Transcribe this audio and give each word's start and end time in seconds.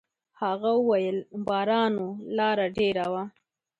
هغه 0.41 0.71
وويل: 0.79 1.17
«باران 1.47 1.93
و، 2.03 2.07
لاره 2.37 2.65
ډېره 2.77 3.05
وه.» 3.13 3.23